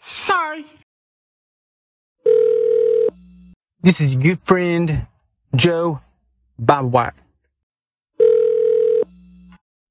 Sorry. 0.00 0.66
This 3.82 4.00
is 4.00 4.14
your 4.14 4.22
good 4.22 4.40
friend, 4.44 5.06
Joe 5.54 6.00
Bob 6.58 6.92
White. 6.92 7.14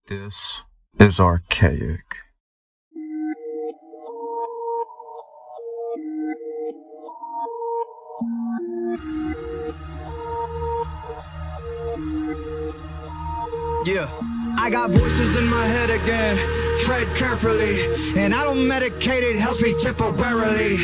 This 0.08 0.62
is 1.00 1.20
archaic. 1.20 2.18
Yeah. 13.84 14.31
I 14.62 14.70
got 14.70 14.92
voices 14.92 15.36
in 15.36 15.48
my 15.48 15.66
head 15.66 15.90
again. 15.90 16.38
Tread 16.78 17.08
carefully. 17.16 17.84
And 18.16 18.32
I 18.32 18.44
don't 18.44 18.60
medicate, 18.60 19.24
it 19.24 19.36
helps 19.36 19.60
me 19.60 19.74
temporarily. 19.74 20.78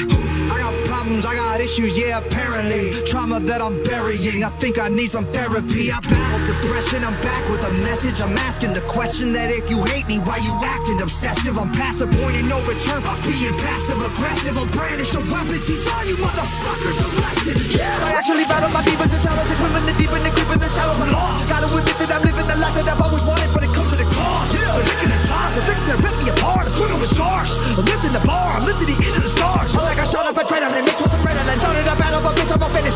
I 0.50 0.57
got 0.57 0.73
problems, 0.86 1.27
I 1.27 1.36
got 1.36 1.62
issues, 1.62 1.95
yeah, 1.95 2.17
apparently. 2.17 3.03
Trauma 3.03 3.40
that 3.41 3.62
I'm 3.62 3.84
burying. 3.84 4.44
I 4.44 4.50
think 4.58 4.80
I 4.80 4.90
need 4.90 5.12
some 5.12 5.31
therapy. 5.31 5.91
I 5.91 6.00
battle 6.00 6.44
depression, 6.48 7.03
I'm 7.03 7.22
back 7.22 7.48
with 7.52 7.63
a 7.66 7.73
message. 7.73 8.20
I'm 8.20 8.36
asking 8.40 8.73
the 8.73 8.81
question 8.81 9.31
that 9.34 9.52
if 9.52 9.70
you 9.70 9.84
hate 9.84 10.08
me, 10.08 10.17
why 10.20 10.38
you 10.38 10.53
acting 10.66 11.00
obsessive? 11.00 11.59
I'm 11.59 11.72
past 11.72 12.00
the 12.00 12.08
point 12.08 12.38
of 12.38 12.45
no 12.45 12.66
return 12.66 13.03
by 13.03 13.22
being 13.22 13.53
passive 13.59 14.02
aggressive. 14.02 14.58
I'll 14.58 14.66
brandish 14.73 15.14
a 15.14 15.20
weapon, 15.20 15.62
teach 15.62 15.88
all 15.88 16.03
you 16.03 16.17
motherfuckers 16.17 16.98
a 16.98 17.09
lesson. 17.22 17.78
Yeah. 17.78 17.94
I 18.02 18.14
actually 18.14 18.45
battle 18.45 18.70
my 18.70 18.84
demons 18.84 19.14
and 19.14 19.22
shallows 19.22 19.45
and 19.45 19.56
swimming 19.56 19.56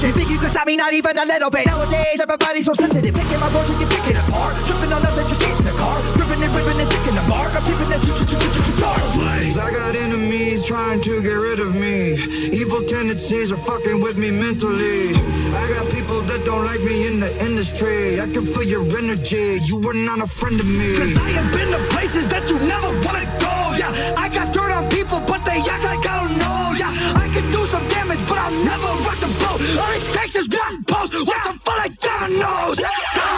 bitch, 0.01 0.11
I'm 0.11 0.13
gonna 0.13 0.15
finish 0.15 0.15
it. 0.15 0.15
Think 0.15 0.29
you 0.29 0.37
can 0.39 0.49
stop 0.49 0.67
me? 0.67 0.75
Not 0.75 0.93
even 0.93 1.17
a 1.17 1.25
little 1.25 1.49
bit. 1.49 1.65
Nowadays, 1.65 2.19
everybody's 2.19 2.65
so 2.65 2.73
sensitive. 2.73 3.13
Picking 3.13 3.39
my 3.39 3.49
voice 3.49 3.69
and 3.69 3.81
you 3.81 3.87
picking 3.87 4.17
apart. 4.17 4.55
Tripping 4.65 4.93
on 4.93 5.01
nothing, 5.01 5.27
just 5.27 5.41
get 5.41 5.59
in 5.59 5.65
the 5.65 5.71
car. 5.71 6.01
Ripping 6.17 6.43
and 6.43 6.55
ripping 6.55 6.79
and 6.79 6.91
sticking 6.91 7.15
the 7.15 7.25
bark. 7.27 7.53
I'm 7.55 7.63
tipping 7.63 7.89
that 7.89 8.01
charge. 8.03 9.57
I 9.57 9.71
got 9.71 9.95
enemies 9.95 10.65
trying 10.65 11.01
to 11.01 11.21
get 11.21 11.33
rid 11.33 11.59
of 11.59 11.75
me. 11.75 12.13
Evil 12.51 12.81
tendencies 12.81 13.51
are 13.51 13.57
fucking 13.57 13.99
with 14.01 14.17
me 14.17 14.31
mentally. 14.31 15.13
I 15.53 15.67
got 15.69 15.91
people 15.91 16.21
that 16.21 16.45
don't 16.45 16.65
like 16.65 16.81
me 16.81 17.07
in 17.07 17.19
the 17.19 17.29
industry. 17.45 18.19
I 18.19 18.27
can 18.27 18.45
feel 18.45 18.63
your 18.63 18.85
energy. 18.97 19.59
You 19.65 19.77
were 19.77 19.93
not 19.93 20.19
a 20.21 20.27
friend 20.27 20.59
of 20.59 20.65
me. 20.65 20.97
Cause 20.97 21.17
I 21.17 21.29
have 21.31 21.51
been 21.51 21.69
to 21.71 21.79
places 21.95 22.27
that 22.29 22.49
you 22.49 22.57
never 22.59 22.89
wanna 23.05 23.25
go. 23.39 23.75
Yeah, 23.77 24.15
I 24.17 24.29
got 24.29 24.53
dirt 24.53 24.71
on 24.71 24.89
people, 24.89 25.19
but 25.19 25.45
they 25.45 25.59
act 25.59 25.83
like 25.83 26.05
I 26.07 26.15
don't 26.21 26.37
know. 26.39 26.73
Yeah, 26.77 26.91
I 27.15 27.29
can 27.33 27.49
do 27.51 27.65
some 27.67 27.87
damage, 27.89 28.19
but 28.27 28.37
I'll 28.37 28.63
never 28.63 28.87
rock 29.05 29.19
the. 29.19 29.40
All 29.77 29.93
it 29.93 30.03
takes 30.13 30.35
is 30.35 30.49
one 30.49 30.83
post, 30.85 31.13
watch 31.13 31.43
them 31.45 31.59
fall 31.59 31.77
like 31.77 31.97
dominoes. 31.99 32.79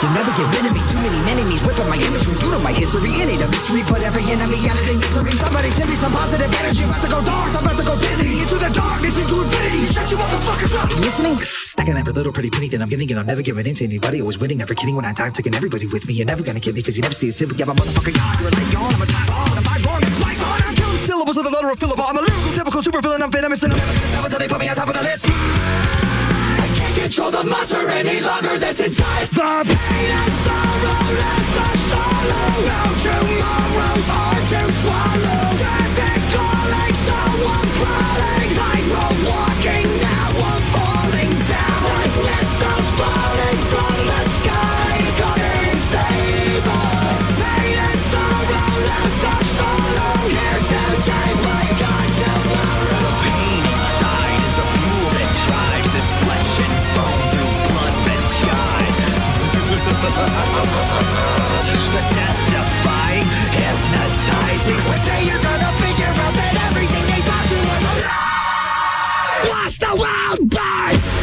You 0.03 0.09
never 0.11 0.31
get 0.35 0.47
rid 0.55 0.65
of 0.67 0.73
me. 0.73 0.81
Too 0.91 0.99
many 0.99 1.19
enemies 1.31 1.61
whipping 1.63 1.89
my 1.89 1.95
imagery. 1.95 2.35
You 2.43 2.51
know 2.51 2.59
my 2.59 2.73
history. 2.73 3.11
It 3.11 3.41
a 3.41 3.47
mystery. 3.47 3.83
Put 3.83 4.01
every 4.01 4.23
enemy 4.31 4.67
out 4.67 4.79
of 4.79 4.85
their 4.85 4.97
misery. 4.97 5.31
Somebody 5.39 5.69
send 5.71 5.89
me 5.89 5.95
some 5.95 6.11
positive 6.11 6.53
energy. 6.53 6.83
I'm 6.83 6.89
about 6.89 7.03
to 7.03 7.09
go 7.09 7.19
dark. 7.23 7.55
I'm 7.55 7.63
about 7.63 7.77
to 7.77 7.85
go 7.85 7.95
dizzy. 7.99 8.41
Into 8.41 8.55
the 8.55 8.69
darkness, 8.69 9.17
into 9.17 9.41
infinity. 9.41 9.85
Shut 9.91 10.11
you 10.11 10.17
motherfuckers 10.17 10.75
up. 10.75 10.89
You 10.91 10.97
listening? 10.97 11.39
Stacking 11.63 11.97
every 11.97 12.13
little 12.13 12.33
pretty 12.33 12.49
penny 12.49 12.67
that 12.69 12.81
I'm 12.81 12.89
getting, 12.89 13.09
and 13.11 13.19
I'm 13.19 13.25
never 13.25 13.41
giving 13.41 13.65
in 13.65 13.75
to 13.75 13.83
anybody. 13.83 14.19
Always 14.19 14.37
winning, 14.37 14.57
never 14.57 14.73
kidding. 14.73 14.95
When 14.95 15.05
I 15.05 15.13
die, 15.13 15.27
I'm 15.27 15.33
taking 15.33 15.55
everybody 15.55 15.87
with 15.87 16.05
me. 16.05 16.13
You're 16.13 16.25
never 16.25 16.43
gonna 16.43 16.59
get 16.59 16.75
me, 16.75 16.81
cause 16.81 16.97
you 16.97 17.01
never 17.01 17.13
see 17.13 17.29
a 17.29 17.31
simple. 17.31 17.57
Yeah, 17.57 17.65
my 17.65 17.75
motherfucking 17.75 18.15
god. 18.15 18.39
You're 18.39 18.49
a 18.49 18.51
light 18.51 18.73
yawn. 18.73 18.93
I'm 18.93 19.01
a 19.01 19.05
time 19.05 19.27
bomb. 19.27 19.57
I'm 19.57 19.63
vibe 19.63 19.85
wrong. 19.85 20.03
It's 20.03 20.19
my 20.19 20.35
god. 20.35 20.61
I'm 20.63 20.75
killing 20.75 20.97
syllables 21.07 21.37
of 21.37 21.43
the 21.45 21.49
letter 21.49 21.69
of 21.69 21.79
Philip. 21.79 21.99
I'm 21.99 22.17
a 22.17 22.21
lyrical, 22.21 22.53
typical 22.53 22.83
super 22.83 23.01
villain. 23.01 23.21
I'm 23.21 23.31
venomous, 23.31 23.63
and 23.63 23.73
I'm 23.73 23.79
never 23.79 23.93
gonna 23.93 24.07
stop 24.07 24.25
until 24.25 24.39
they 24.39 24.47
put 24.47 24.59
me 24.59 24.67
on 24.67 24.75
top 24.75 24.89
of 24.89 24.95
the 24.95 25.01
list. 25.01 25.92
Control 27.03 27.31
the 27.31 27.43
monster 27.43 27.89
any 27.89 28.21
longer 28.21 28.57
that's 28.57 28.79
inside. 28.79 29.29
The 29.29 29.41
pain 29.41 30.09
and 30.09 30.33
sorrow 30.35 31.03
left 31.19 31.57
us 31.59 31.79
solo. 31.91 32.43
No 32.69 32.79
tomorrows 33.03 34.09
are 34.09 34.39
to 34.47 34.71
swallow. 34.71 35.32
World 70.63 71.22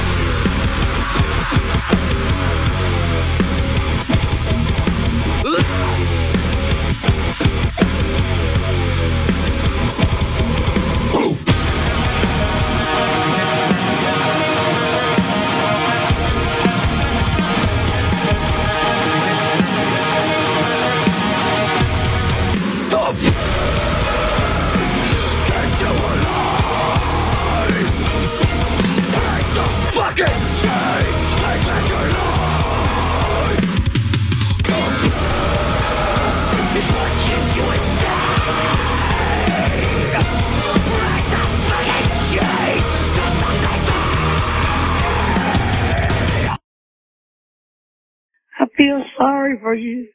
I 48.60 48.66
feel 48.78 49.04
sorry 49.19 49.59
for 49.62 49.75
you. 49.75 50.09